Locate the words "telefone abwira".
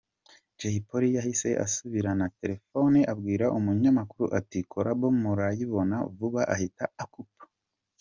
2.39-3.45